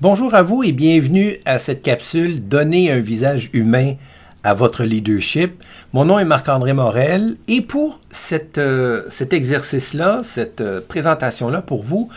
[0.00, 3.94] Bonjour à vous et bienvenue à cette capsule Donner un visage humain
[4.42, 5.62] à votre leadership.
[5.92, 11.84] Mon nom est Marc-André Morel et pour cette, euh, cet exercice-là, cette euh, présentation-là pour
[11.84, 12.10] vous,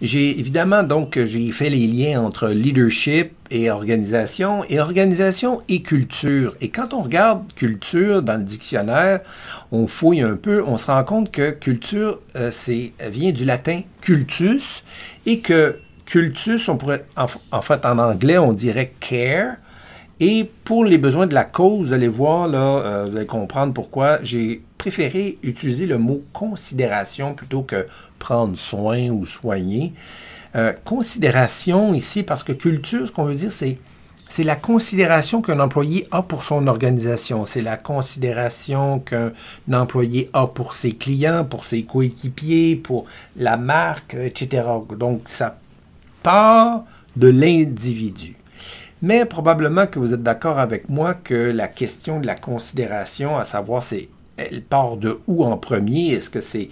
[0.00, 6.54] j'ai évidemment donc j'ai fait les liens entre leadership et organisation et organisation et culture.
[6.60, 9.20] Et quand on regarde culture dans le dictionnaire,
[9.72, 13.80] on fouille un peu, on se rend compte que culture euh, c'est vient du latin
[14.00, 14.84] cultus
[15.26, 15.76] et que
[16.06, 19.56] cultus, on pourrait en, fait en anglais on dirait care
[20.20, 23.74] et pour les besoins de la cause, vous allez voir, là, euh, vous allez comprendre
[23.74, 27.86] pourquoi j'ai préféré utiliser le mot considération plutôt que
[28.18, 29.92] prendre soin ou soigner.
[30.54, 33.78] Euh, considération ici, parce que culture, ce qu'on veut dire, c'est
[34.26, 39.32] c'est la considération qu'un employé a pour son organisation, c'est la considération qu'un
[39.72, 43.04] employé a pour ses clients, pour ses coéquipiers, pour
[43.36, 44.64] la marque, etc.
[44.98, 45.58] Donc, ça
[46.24, 48.34] part de l'individu.
[49.02, 53.44] Mais probablement que vous êtes d'accord avec moi que la question de la considération, à
[53.44, 56.14] savoir, c'est elle part de où en premier?
[56.14, 56.70] Est-ce que c'est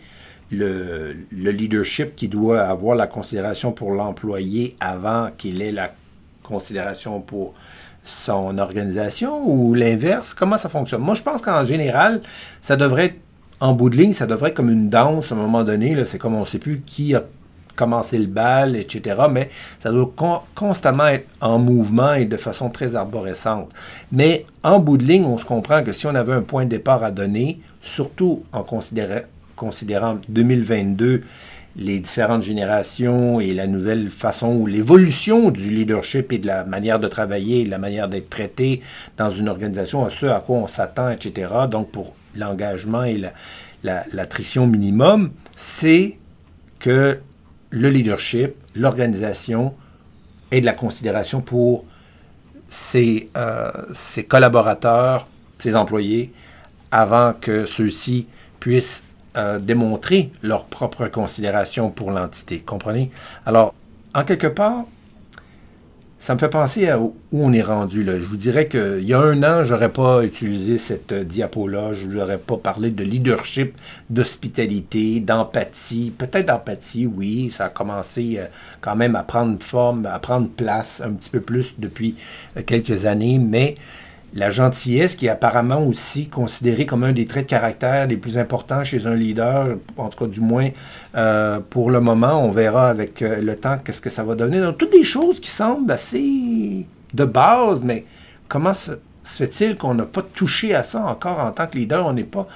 [0.51, 5.93] le, leadership qui doit avoir la considération pour l'employé avant qu'il ait la
[6.43, 7.55] considération pour
[8.03, 10.33] son organisation ou l'inverse?
[10.35, 11.03] Comment ça fonctionne?
[11.03, 12.23] Moi, je pense qu'en général,
[12.63, 13.21] ça devrait être
[13.61, 16.03] en bout de ligne, ça devrait être comme une danse à un moment donné.
[16.07, 17.23] C'est comme on ne sait plus qui a
[17.77, 19.17] commencer le bal, etc.
[19.31, 19.49] Mais
[19.81, 20.13] ça doit
[20.55, 23.71] constamment être en mouvement et de façon très arborescente.
[24.11, 26.71] Mais en bout de ligne, on se comprend que si on avait un point de
[26.71, 29.21] départ à donner, surtout en considérant,
[29.57, 31.23] considérant 2022,
[31.77, 37.01] les différentes générations et la nouvelle façon ou l'évolution du leadership et de la manière
[37.01, 38.83] de travailler, de la manière d'être traité
[39.17, 41.49] dans une organisation, à ce à quoi on s'attend, etc.
[41.71, 43.21] Donc pour l'engagement et
[43.83, 46.19] l'attrition la, minimum, c'est
[46.79, 47.19] que
[47.73, 49.75] le leadership, l'organisation
[50.53, 51.85] et de la considération pour
[52.69, 53.71] ses, euh,
[54.29, 55.27] collaborateurs,
[55.59, 56.33] ses employés,
[56.91, 58.29] avant que ceux-ci
[58.61, 59.05] puissent
[59.37, 62.61] euh, démontrer leur propre considération pour l'entité.
[62.61, 63.11] Comprenez?
[63.47, 63.75] Alors,
[64.15, 64.85] en quelque part,
[66.23, 68.05] ça me fait penser à où on est rendu.
[68.05, 68.17] Là.
[68.21, 71.93] Je vous dirais qu'il y a un an, j'aurais pas utilisé cette euh, diapo-là.
[71.95, 73.75] Je n'aurais pas parlé de leadership,
[74.09, 76.15] d'hospitalité, d'empathie.
[76.17, 77.51] Peut-être d'empathie, oui.
[77.51, 78.45] Ça a commencé euh,
[78.81, 82.15] quand même à prendre forme, à prendre place un petit peu plus depuis
[82.57, 83.41] euh, quelques années.
[83.41, 83.75] Mais
[84.35, 88.39] la gentillesse, qui est apparemment aussi considérée comme un des traits de caractère les plus
[88.39, 90.71] importants chez un leader, en tout cas du moins
[91.17, 94.61] euh, pour le moment, on verra avec euh, le temps qu'est-ce que ça va donner.
[94.61, 98.05] Donc, toutes des choses qui semblent assez de base, mais
[98.49, 102.07] comment se, fait-il qu'on n'a pas touché à ça encore en tant que leader?
[102.07, 102.49] On n'est pas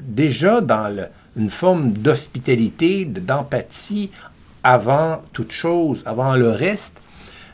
[0.00, 4.10] déjà dans une forme d'hospitalité, d'empathie
[4.62, 7.00] avant toute chose, avant le reste?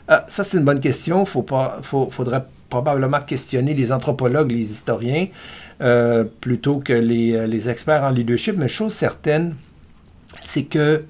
[0.09, 1.23] Euh, ça, c'est une bonne question.
[1.23, 5.27] Il faut faudrait probablement questionner les anthropologues, les historiens,
[5.81, 8.55] euh, plutôt que euh, les, experts en leadership.
[8.57, 9.55] Mais chose certaine,
[10.39, 11.03] c'est que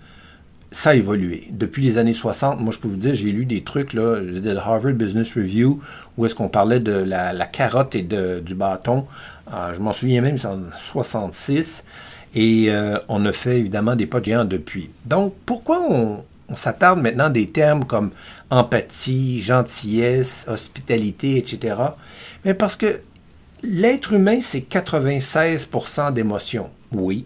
[0.71, 1.47] ça a évolué.
[1.51, 4.55] Depuis les années 60, moi je peux vous dire, j'ai lu des trucs, là, de
[4.55, 5.79] Harvard Business Review,
[6.17, 9.05] où est-ce qu'on parlait de la, carotte et de, du bâton.
[9.53, 11.83] Euh, je m'en souviens même, c'est en 66.
[12.33, 12.69] Et
[13.09, 14.89] on a fait évidemment des pas de géants depuis.
[15.05, 18.11] Donc, pourquoi on, on s'attarde maintenant des termes comme
[18.49, 21.77] empathie, gentillesse, hospitalité, etc.
[22.43, 22.99] Mais parce que
[23.63, 26.69] l'être humain, c'est 96% d'émotions.
[26.91, 27.25] Oui,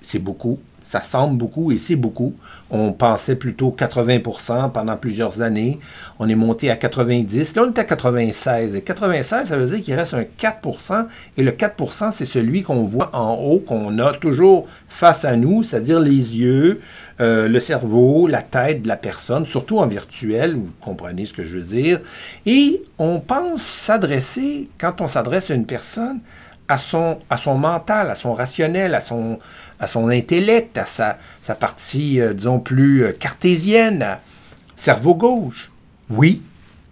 [0.00, 0.58] c'est beaucoup
[0.92, 2.34] ça semble beaucoup et c'est beaucoup.
[2.70, 5.78] On pensait plutôt 80% pendant plusieurs années.
[6.18, 7.56] On est monté à 90.
[7.56, 8.74] Là, on est à 96.
[8.74, 11.06] Et 96, ça veut dire qu'il reste un 4%
[11.38, 15.62] Et le 4% c'est celui qu'on voit en haut, qu'on a toujours face à nous,
[15.62, 16.82] c'est-à-dire les yeux,
[17.20, 21.44] euh, le cerveau, la tête de la personne, surtout en virtuel, vous comprenez ce que
[21.44, 22.00] je veux dire.
[22.44, 26.18] Et on pense s'adresser, quand on s'adresse à une personne,
[26.72, 29.38] à son, à son mental, à son rationnel, à son,
[29.78, 34.16] à son intellect, à sa, sa partie, euh, disons, plus euh, cartésienne,
[34.74, 35.70] cerveau gauche.
[36.08, 36.40] Oui,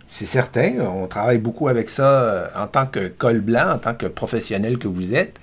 [0.07, 3.95] c'est certain, on travaille beaucoup avec ça euh, en tant que col blanc, en tant
[3.95, 5.41] que professionnel que vous êtes.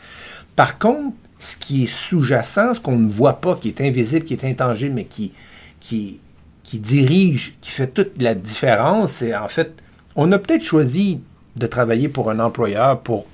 [0.55, 4.35] Par contre, ce qui est sous-jacent, ce qu'on ne voit pas, qui est invisible, qui
[4.35, 5.33] est intangible, mais qui,
[5.79, 6.19] qui,
[6.61, 9.81] qui dirige, qui fait toute la différence, c'est en fait,
[10.15, 11.21] on a peut-être choisi
[11.55, 13.25] de travailler pour un employeur pour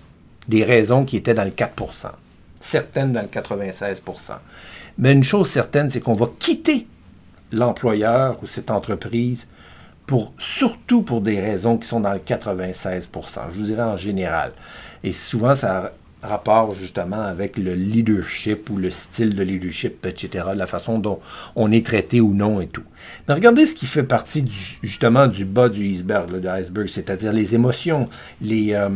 [0.47, 2.15] des raisons qui étaient dans le 4
[2.59, 4.01] certaines dans le 96%
[4.97, 6.87] Mais une chose certaine, c'est qu'on va quitter
[7.51, 9.47] l'employeur ou cette entreprise
[10.07, 13.07] pour, surtout pour des raisons qui sont dans le 96%
[13.51, 14.51] je vous dirais en général.
[15.03, 15.93] Et souvent, ça,
[16.23, 21.19] rapport justement avec le leadership ou le style de leadership, etc., la façon dont
[21.55, 22.83] on est traité ou non et tout.
[23.27, 24.45] Mais regardez ce qui fait partie
[24.81, 28.07] justement du bas du iceberg, de l'iceberg, c'est-à-dire les émotions,
[28.41, 28.89] les, euh,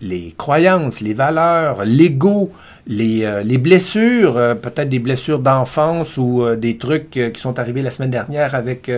[0.00, 2.52] les croyances, les valeurs, l'ego,
[2.86, 7.58] les, euh, les, blessures, euh, peut-être des blessures d'enfance ou euh, des trucs qui sont
[7.58, 8.90] arrivés la semaine dernière avec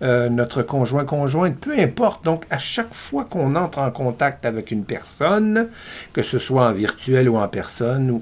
[0.00, 2.24] notre conjoint conjointe, peu importe.
[2.24, 5.68] Donc, à chaque fois qu'on entre en contact avec une personne,
[6.12, 8.20] que ce soit en virtuel ou en personne,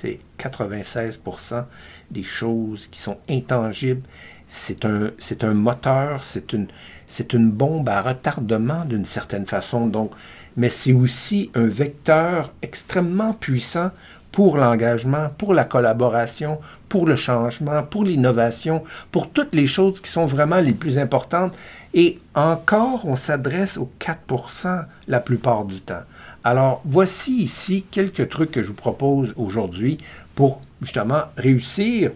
[0.00, 1.64] c'est 96%
[2.10, 4.02] des choses qui sont intangibles.
[4.48, 6.66] C'est un, c'est un moteur, c'est une,
[7.06, 9.86] c'est une bombe à retardement d'une certaine façon.
[9.86, 10.12] Donc,
[10.56, 13.90] mais c'est aussi un vecteur extrêmement puissant
[14.32, 16.58] pour l'engagement, pour la collaboration,
[16.88, 21.52] pour le changement, pour l'innovation, pour toutes les choses qui sont vraiment les plus importantes.
[21.92, 26.02] Et encore, on s'adresse aux 4% la plupart du temps.
[26.44, 29.98] Alors, voici ici quelques trucs que je vous propose aujourd'hui
[30.34, 32.12] pour justement réussir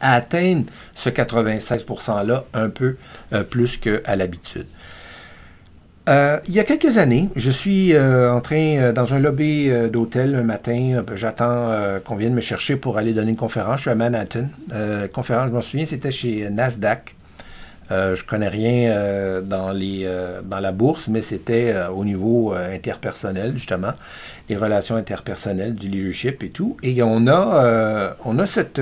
[0.00, 0.64] à atteindre
[0.94, 2.96] ce 96 %-là un peu
[3.32, 4.66] euh, plus qu'à l'habitude.
[6.08, 9.70] Euh, il y a quelques années, je suis euh, en train, euh, dans un lobby
[9.92, 11.70] d'hôtel un matin, j'attends
[12.04, 13.76] qu'on vienne me chercher pour aller donner une conférence.
[13.76, 14.48] Je suis à Manhattan.
[15.12, 17.14] conférence, je me souviens, c'était chez Nasdaq.
[17.90, 20.08] Je connais rien dans, les,
[20.44, 23.92] dans la bourse, mais c'était au niveau interpersonnel, justement,
[24.48, 26.76] les relations interpersonnelles, du leadership et tout.
[26.82, 28.80] Et on a, on a cette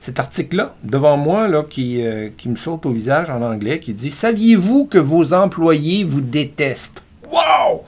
[0.00, 3.92] cet article-là devant moi là, qui, euh, qui me saute au visage en anglais, qui
[3.92, 7.02] dit Saviez-vous que vos employés vous détestent?
[7.30, 7.84] Wow!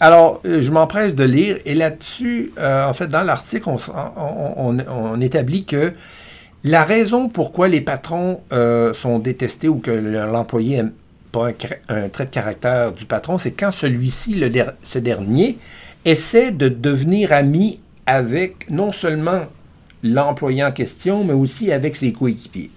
[0.00, 5.20] Alors, euh, je m'empresse de lire et là-dessus, euh, en fait, dans l'article, on, on,
[5.20, 5.92] établit que
[6.64, 8.40] la raison pourquoi les patrons
[8.92, 10.92] sont détestés ou que l'employé n'aime
[11.32, 11.48] pas
[11.88, 14.42] un, trait de caractère du patron, c'est quand celui-ci,
[14.82, 15.58] ce dernier,
[16.04, 19.46] essaie de devenir ami avec non seulement
[20.02, 22.70] l'employé en question, mais aussi avec ses coéquipiers.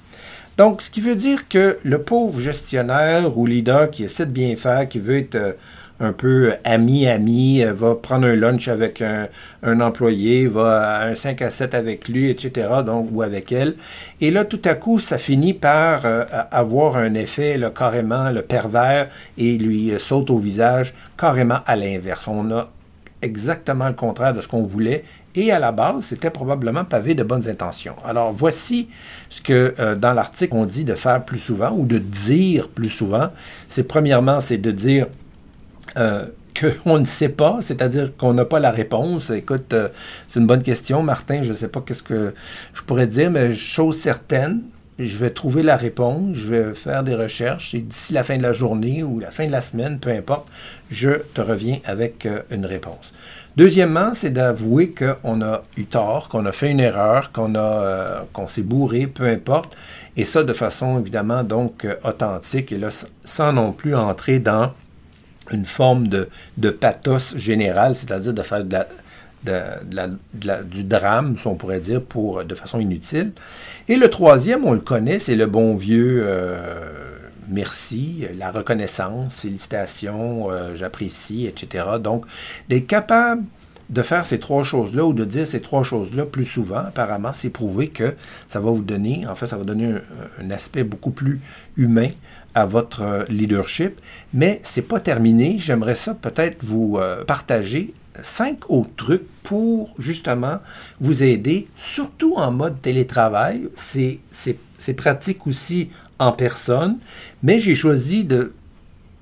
[0.58, 4.56] Donc, ce qui veut dire que le pauvre gestionnaire ou leader qui essaie de bien
[4.56, 5.52] faire, qui veut être euh,
[6.00, 9.30] un peu ami-ami, euh, va prendre un lunch avec un,
[9.80, 13.76] employé, va à un 5 à 7 avec lui, etc., donc, ou avec elle.
[14.22, 18.42] Et là, tout à coup, ça finit par euh, avoir un effet là, carrément le
[18.42, 22.28] pervers et lui saute au visage carrément à l'inverse.
[22.28, 22.70] On a
[23.22, 25.04] exactement le contraire de ce qu'on voulait
[25.36, 27.96] et à la base, c'était probablement pavé de bonnes intentions.
[28.06, 28.90] Alors voici
[29.30, 32.90] ce que euh, dans l'article on dit de faire plus souvent ou de dire plus
[32.90, 33.30] souvent.
[33.68, 35.08] C'est premièrement, c'est de dire
[35.98, 36.26] euh,
[36.84, 39.30] qu'on ne sait pas, c'est-à-dire qu'on n'a pas la réponse.
[39.30, 39.90] Écoute, euh,
[40.28, 41.44] c'est une bonne question, Martin.
[41.44, 42.34] Je ne sais pas qu'est-ce que
[42.74, 44.62] je pourrais dire, mais chose certaine,
[44.98, 48.44] je vais trouver la réponse, je vais faire des recherches et d'ici la fin de
[48.44, 50.48] la journée ou la fin de la semaine, peu importe,
[50.90, 53.12] je te reviens avec une réponse.
[53.58, 58.20] Deuxièmement, c'est d'avouer qu'on a eu tort, qu'on a fait une erreur, qu'on a euh,
[58.34, 59.78] qu'on s'est bourré, peu importe,
[60.18, 62.90] et ça de façon évidemment donc euh, authentique et là
[63.24, 64.74] sans non plus entrer dans
[65.52, 68.78] une forme de, de pathos général, c'est-à-dire de faire de
[69.92, 73.32] la, du drame, si on pourrait dire, pour, de façon inutile.
[73.88, 76.80] Et le troisième, on le connaît, c'est le bon vieux euh,
[77.50, 81.86] merci, la reconnaissance, félicitations, euh, j'apprécie, etc.
[82.00, 82.26] Donc,
[82.70, 83.44] d'être capable
[83.90, 87.50] de faire ces trois choses-là ou de dire ces trois choses-là plus souvent, apparemment, c'est
[87.50, 88.16] prouvé que
[88.48, 89.94] ça va vous donner, en fait, ça va donner
[90.42, 91.42] un, aspect beaucoup plus
[91.78, 92.08] humain
[92.54, 94.00] à votre euh, leadership.
[94.34, 95.58] Mais c'est pas terminé.
[95.60, 100.60] J'aimerais ça peut-être vous euh, partager cinq autres trucs pour justement
[101.00, 103.68] vous aider, surtout en mode télétravail.
[103.76, 105.90] C'est pratique aussi
[106.20, 106.98] en personne,
[107.44, 108.54] mais j'ai choisi de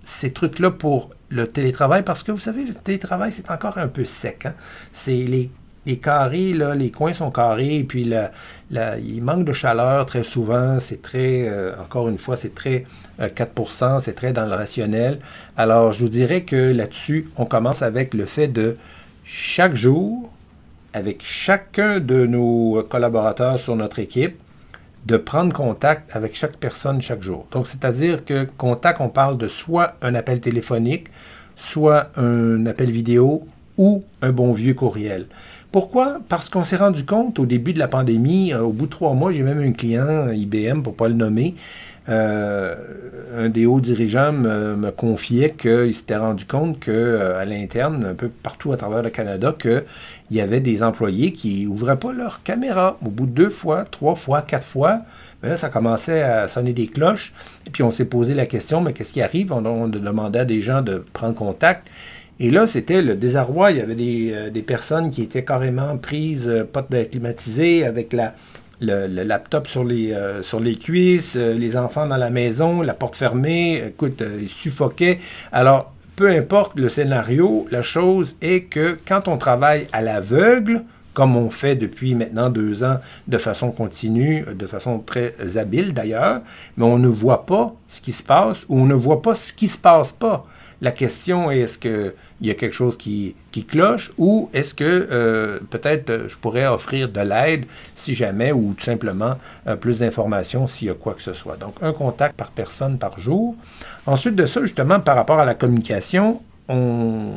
[0.03, 4.05] ces trucs-là pour le télétravail parce que vous savez, le télétravail, c'est encore un peu
[4.05, 4.45] sec.
[4.45, 4.53] Hein.
[4.91, 5.49] C'est les,
[5.85, 8.13] les, carrés, là, les coins sont carrés, puis
[8.71, 10.79] il manque de chaleur très souvent.
[10.79, 12.85] C'est très, euh, encore une fois, c'est très
[13.19, 15.19] 4%, euh, c'est très dans le rationnel.
[15.57, 18.77] Alors, je vous dirais que là-dessus, on commence avec le fait de
[19.23, 20.31] chaque jour,
[20.93, 24.37] avec chacun de nos collaborateurs sur notre équipe,
[25.05, 27.45] de prendre contact avec chaque personne chaque jour.
[27.51, 31.07] Donc, c'est-à-dire que contact, on parle de soit un appel téléphonique,
[31.55, 35.27] soit un appel vidéo ou un bon vieux courriel.
[35.71, 36.19] Pourquoi?
[36.29, 39.13] Parce qu'on s'est rendu compte au début de la pandémie, euh, au bout de trois
[39.13, 41.55] mois, j'ai même un client, IBM, pour ne pas le nommer,
[42.09, 42.75] euh,
[43.37, 48.29] un des hauts dirigeants me, confiait qu'il s'était rendu compte qu'à euh, l'interne, un peu
[48.29, 49.83] partout à travers le Canada, qu'il
[50.31, 52.97] y avait des employés qui n'ouvraient pas leur caméra.
[53.05, 54.99] Au bout de deux fois, trois fois, quatre fois,
[55.41, 57.33] ben là, ça commençait à sonner des cloches.
[57.67, 59.53] Et puis on s'est posé la question, mais qu'est-ce qui arrive?
[59.53, 61.87] On, on demandait à des gens de prendre contact.
[62.39, 63.71] Et là, c'était le désarroi.
[63.71, 68.33] Il y avait des, des personnes qui étaient carrément prises, pas climatisées, avec la,
[68.81, 73.83] le, laptop sur les, sur les cuisses, les enfants dans la maison, la porte fermée.
[73.87, 75.19] Écoute, ils suffoquaient.
[75.51, 81.35] Alors, peu importe le scénario, la chose est que quand on travaille à l'aveugle, comme
[81.35, 86.41] on fait depuis maintenant deux ans de façon continue, de façon très habile d'ailleurs,
[86.77, 89.53] mais on ne voit pas ce qui se passe ou on ne voit pas ce
[89.53, 90.45] qui se passe pas.
[90.83, 93.35] La question est est-ce qu'il y a quelque chose qui,
[93.69, 98.73] cloche ou est-ce que euh, peut-être euh, je pourrais offrir de l'aide si jamais ou
[98.77, 101.55] tout simplement euh, plus d'informations s'il y a quoi que ce soit.
[101.55, 103.55] Donc un contact par personne par jour.
[104.05, 107.31] Ensuite de ça, justement, par rapport à la communication, on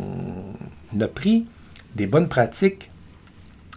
[1.01, 1.47] a pris
[1.95, 2.91] des bonnes pratiques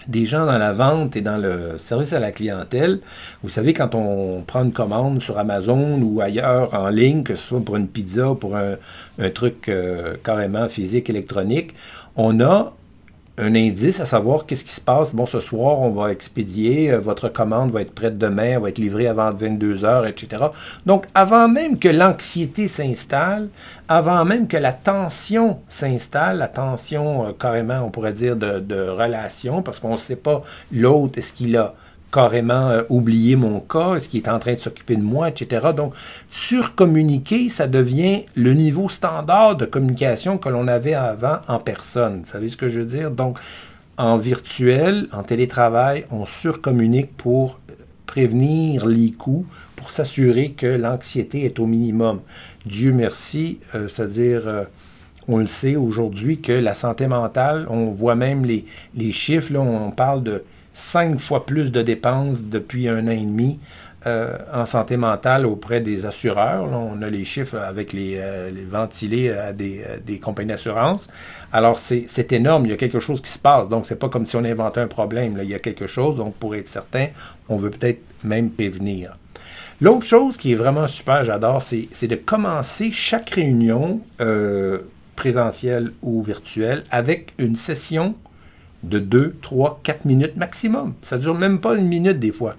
[0.09, 2.99] des gens dans la vente et dans le service à la clientèle.
[3.43, 7.47] Vous savez, quand on prend une commande sur Amazon ou ailleurs en ligne, que ce
[7.47, 8.75] soit pour une pizza ou pour un,
[9.33, 11.75] truc euh, carrément physique, électronique,
[12.15, 12.73] on a
[13.39, 15.15] un indice à savoir qu'est-ce qui se passe.
[15.15, 18.69] Bon, ce soir, on va expédier, euh, votre commande va être prête demain, elle va
[18.69, 20.43] être livrée avant 22 heures, etc.
[20.85, 23.47] Donc, avant même que l'anxiété s'installe,
[23.87, 28.89] avant même que la tension s'installe, la tension euh, carrément, on pourrait dire, de, de
[28.89, 31.73] relation, parce qu'on ne sait pas l'autre, est-ce qu'il a
[32.11, 35.67] carrément euh, oublier mon cas, est-ce qu'il est en train de s'occuper de moi, etc.
[35.75, 35.93] Donc,
[36.29, 42.21] surcommuniquer, ça devient le niveau standard de communication que l'on avait avant en personne.
[42.25, 43.11] Vous savez ce que je veux dire?
[43.11, 43.37] Donc,
[43.97, 47.59] en virtuel, en télétravail, on surcommunique pour
[48.05, 52.21] prévenir les coups, pour s'assurer que l'anxiété est au minimum.
[52.65, 54.43] Dieu merci, euh, c'est-à-dire...
[54.47, 54.63] Euh,
[55.31, 59.59] on le sait aujourd'hui que la santé mentale, on voit même les, les chiffres, là,
[59.59, 63.59] on parle de cinq fois plus de dépenses depuis un an et demi
[64.07, 66.63] euh, en santé mentale auprès des assureurs.
[66.71, 71.09] on a les chiffres avec les, euh, ventilés des, des compagnies d'assurance.
[71.51, 72.65] Alors, c'est énorme.
[72.65, 73.67] Il y a quelque chose qui se passe.
[73.67, 75.37] Donc, c'est pas comme si on inventait un problème.
[75.41, 76.15] Il y a quelque chose.
[76.15, 77.07] Donc, pour être certain,
[77.49, 79.13] on veut peut-être même prévenir.
[79.81, 84.79] L'autre chose qui est vraiment super, j'adore, c'est de commencer chaque réunion euh,
[85.15, 88.15] présentielle ou virtuelle avec une session
[88.83, 90.93] de 2, 3, 4 minutes maximum.
[91.01, 92.55] Ça dure même pas une minute des fois.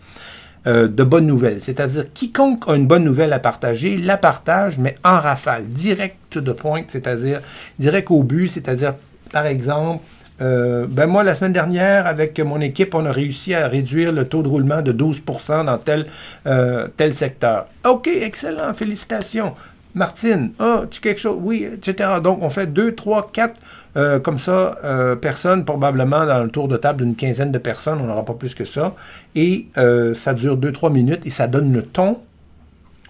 [0.67, 1.63] Euh, de bonnes nouvelles.
[1.63, 6.53] C'est-à-dire, quiconque a une bonne nouvelle à partager, la partage, mais en rafale, direct de
[6.53, 7.41] point, c'est-à-dire
[7.79, 8.93] direct au but, c'est-à-dire,
[9.33, 10.05] par exemple,
[10.43, 14.27] euh, ben moi, la semaine dernière, avec mon équipe, on a réussi à réduire le
[14.27, 16.07] taux de roulement de 12% dans tel,
[16.47, 17.67] euh, tel secteur.
[17.87, 19.55] OK, excellent, félicitations.
[19.95, 21.37] Martine, ah, tu quelque chose?
[21.41, 22.21] Oui, etc.
[22.23, 23.61] Donc, on fait 2, 3, 4
[23.97, 28.01] euh, comme ça, euh, personne, probablement dans le tour de table d'une quinzaine de personnes,
[28.01, 28.95] on n'aura pas plus que ça.
[29.35, 32.19] Et euh, ça dure 2-3 minutes et ça donne le ton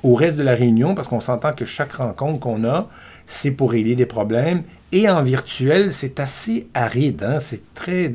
[0.02, 2.88] au reste de la réunion parce qu'on s'entend que chaque rencontre qu'on a,
[3.26, 4.62] c'est pour régler des problèmes.
[4.92, 7.22] Et en virtuel, c'est assez aride.
[7.22, 7.40] Hein?
[7.40, 8.14] C'est très,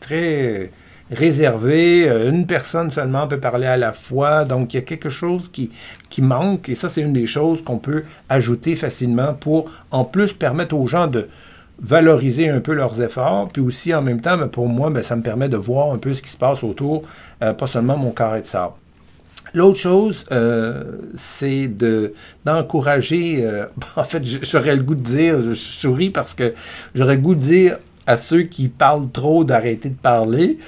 [0.00, 0.70] très
[1.10, 2.08] réservé.
[2.28, 4.44] Une personne seulement peut parler à la fois.
[4.44, 5.70] Donc, il y a quelque chose qui,
[6.08, 6.68] qui manque.
[6.68, 10.86] Et ça, c'est une des choses qu'on peut ajouter facilement pour, en plus, permettre aux
[10.86, 11.28] gens de
[11.80, 15.16] valoriser un peu leurs efforts, puis aussi en même temps, ben, pour moi, ben, ça
[15.16, 17.02] me permet de voir un peu ce qui se passe autour,
[17.42, 18.74] euh, pas seulement mon carré de sable.
[19.54, 20.84] L'autre chose, euh,
[21.16, 22.12] c'est de
[22.44, 23.38] d'encourager.
[23.42, 23.64] Euh,
[23.96, 26.52] en fait, j'aurais le goût de dire, je souris parce que
[26.94, 30.58] j'aurais le goût de dire à ceux qui parlent trop d'arrêter de parler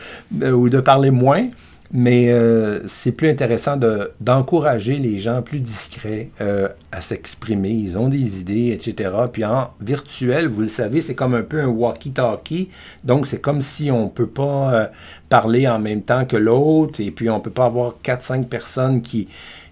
[0.40, 1.48] ou de parler moins.
[1.92, 3.76] Mais euh, c'est plus intéressant
[4.20, 7.70] d'encourager les gens plus discrets euh, à s'exprimer.
[7.70, 9.10] Ils ont des idées, etc.
[9.32, 12.68] Puis en virtuel, vous le savez, c'est comme un peu un walkie-talkie.
[13.02, 14.86] Donc, c'est comme si on ne peut pas euh,
[15.28, 17.00] parler en même temps que l'autre.
[17.00, 19.26] Et puis, on ne peut pas avoir 4-5 personnes qui,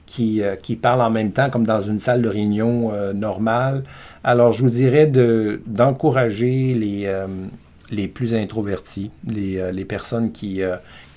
[0.09, 3.85] qui, qui, parlent en même temps, comme dans une salle de réunion normale.
[4.25, 7.13] Alors, je vous dirais d'encourager les,
[7.91, 10.63] les plus introvertis, les, les personnes qui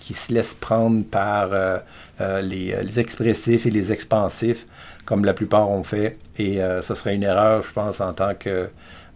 [0.02, 1.78] qui se laissent prendre par euh,
[2.20, 4.66] euh, euh, les, expressifs et les expansifs,
[5.06, 6.18] comme la plupart ont fait.
[6.38, 8.68] Et ce serait une erreur, je pense, en tant que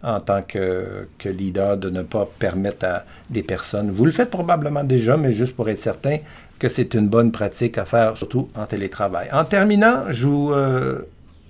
[0.06, 4.84] en tant que, leader, de ne pas permettre à des personnes, vous le faites probablement
[4.84, 6.18] déjà, mais juste pour être certain
[6.60, 9.30] que c'est une bonne pratique à faire, surtout en télétravail.
[9.34, 10.54] En terminant, je vous,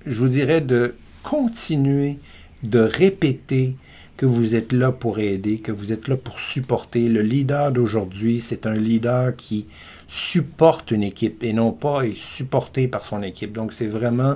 [0.06, 2.18] je vous dirais de continuer
[2.64, 3.76] de répéter
[4.18, 7.10] que vous êtes là pour aider, que vous êtes là pour supporter.
[7.10, 9.68] Le leader d'aujourd'hui, c'est un leader qui
[10.08, 13.52] supporte une équipe et non pas est supporté par son équipe.
[13.52, 14.36] Donc c'est vraiment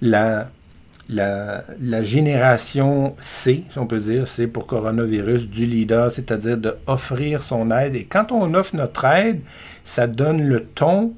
[0.00, 0.50] la,
[1.08, 7.42] la, la, génération C, si on peut dire, c'est pour coronavirus du leader, c'est-à-dire d'offrir
[7.42, 7.94] son aide.
[7.94, 9.40] Et quand on offre notre aide,
[9.84, 11.12] ça donne le ton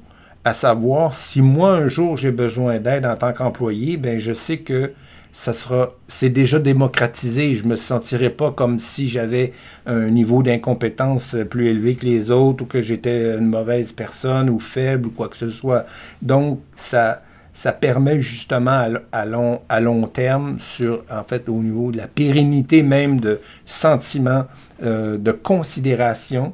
[0.45, 4.59] à savoir si moi un jour j'ai besoin d'aide en tant qu'employé, ben je sais
[4.59, 4.93] que
[5.31, 7.53] ça sera, c'est déjà démocratisé.
[7.53, 9.53] Je me sentirai pas comme si j'avais
[9.85, 14.59] un niveau d'incompétence plus élevé que les autres ou que j'étais une mauvaise personne ou
[14.59, 15.85] faible ou quoi que ce soit.
[16.21, 17.21] Donc, ça,
[17.59, 22.07] ça permet justement à, long, à long terme, sur, en fait, au niveau de la
[22.07, 24.45] pérennité même de sentiments,
[24.81, 26.53] euh, de considération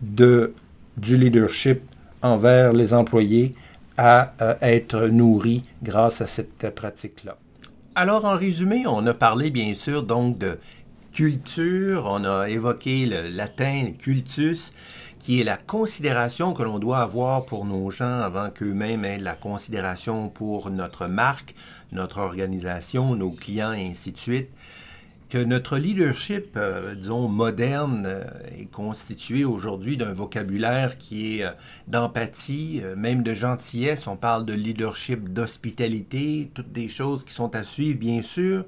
[0.00, 0.54] de,
[0.96, 1.80] du leadership
[2.22, 3.56] envers les employés
[3.96, 7.36] à euh, être nourri grâce à cette pratique-là.
[7.96, 10.60] Alors, en résumé, on a parlé bien sûr donc de
[11.12, 14.72] culture, on a évoqué le latin cultus,
[15.18, 19.34] qui est la considération que l'on doit avoir pour nos gens avant qu'eux-mêmes aient la
[19.34, 21.54] considération pour notre marque,
[21.92, 24.50] notre organisation, nos clients et ainsi de suite
[25.28, 28.24] que notre leadership, euh, disons, moderne euh,
[28.58, 31.50] est constitué aujourd'hui d'un vocabulaire qui est euh,
[31.86, 34.06] d'empathie, même de gentillesse.
[34.06, 38.64] On parle de leadership, d'hospitalité, toutes des choses qui sont à suivre, bien sûr,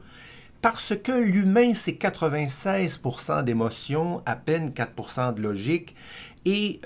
[0.62, 5.94] parce que l'humain, c'est 96% d'émotion, à peine 4% de logique,
[6.44, 6.80] et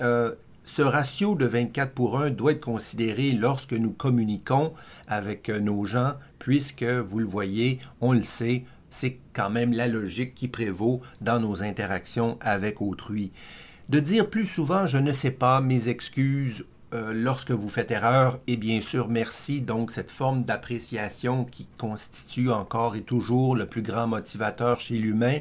[0.63, 4.73] ce ratio de 24 pour 1 doit être considéré lorsque nous communiquons
[5.07, 10.33] avec nos gens, puisque, vous le voyez, on le sait, c'est quand même la logique
[10.35, 13.31] qui prévaut dans nos interactions avec autrui.
[13.89, 18.39] De dire plus souvent je ne sais pas, mes excuses euh, lorsque vous faites erreur
[18.47, 23.81] et bien sûr merci, donc cette forme d'appréciation qui constitue encore et toujours le plus
[23.81, 25.39] grand motivateur chez l'humain,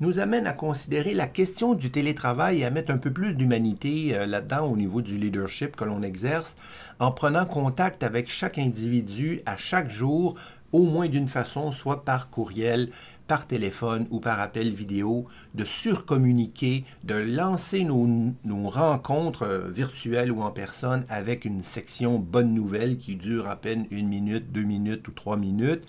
[0.00, 4.16] nous amène à considérer la question du télétravail et à mettre un peu plus d'humanité
[4.16, 6.56] euh, là-dedans au niveau du leadership que l'on exerce
[6.98, 10.34] en prenant contact avec chaque individu à chaque jour
[10.72, 12.90] au moins d'une façon, soit par courriel,
[13.26, 20.42] par téléphone ou par appel vidéo, de surcommuniquer, de lancer nos, rencontres euh, virtuelles ou
[20.42, 25.06] en personne avec une section bonne nouvelle qui dure à peine une minute, deux minutes
[25.08, 25.84] ou trois minutes.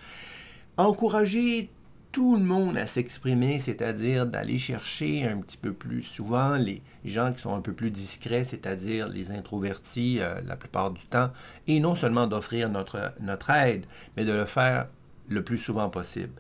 [0.77, 1.69] Encourager
[2.11, 7.31] tout le monde à s'exprimer, c'est-à-dire d'aller chercher un petit peu plus souvent les gens
[7.31, 11.29] qui sont un peu plus discrets, c'est-à-dire les introvertis euh, la plupart du temps,
[11.67, 14.87] et non seulement d'offrir notre, notre aide, mais de le faire
[15.29, 16.33] le plus souvent possible.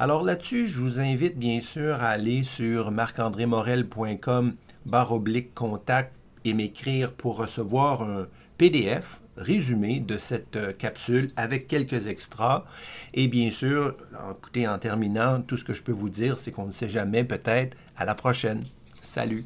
[0.00, 4.54] Alors là-dessus, je vous invite bien sûr à aller sur marc-andré-morel.com
[4.86, 6.14] barre oblique contact
[6.46, 12.64] et m'écrire pour recevoir un PDF résumé de cette euh, capsule avec quelques extras.
[13.12, 13.94] Et bien sûr,
[14.30, 17.22] écoutez, en terminant, tout ce que je peux vous dire, c'est qu'on ne sait jamais,
[17.22, 18.64] peut-être, à la prochaine.
[19.02, 19.44] Salut!